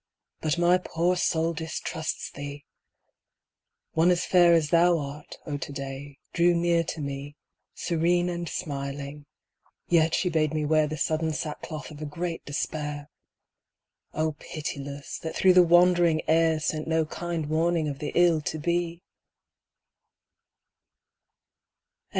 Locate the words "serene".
7.75-8.27